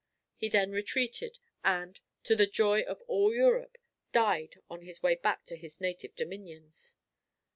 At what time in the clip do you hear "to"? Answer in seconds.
2.23-2.35, 5.45-5.55